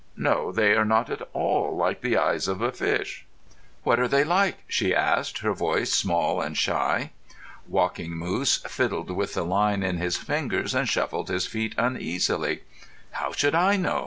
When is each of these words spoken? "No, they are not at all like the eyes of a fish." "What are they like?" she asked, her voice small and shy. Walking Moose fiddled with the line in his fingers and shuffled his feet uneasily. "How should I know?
"No, 0.17 0.51
they 0.51 0.73
are 0.75 0.83
not 0.83 1.11
at 1.11 1.21
all 1.31 1.75
like 1.77 2.01
the 2.01 2.17
eyes 2.17 2.47
of 2.47 2.59
a 2.59 2.71
fish." 2.71 3.23
"What 3.83 3.99
are 3.99 4.07
they 4.07 4.23
like?" 4.23 4.63
she 4.67 4.95
asked, 4.95 5.37
her 5.45 5.53
voice 5.53 5.93
small 5.93 6.41
and 6.41 6.57
shy. 6.57 7.11
Walking 7.67 8.17
Moose 8.17 8.57
fiddled 8.67 9.11
with 9.11 9.35
the 9.35 9.45
line 9.45 9.83
in 9.83 9.97
his 9.97 10.17
fingers 10.17 10.73
and 10.73 10.89
shuffled 10.89 11.27
his 11.29 11.45
feet 11.45 11.75
uneasily. 11.77 12.63
"How 13.11 13.31
should 13.31 13.53
I 13.53 13.77
know? 13.77 13.99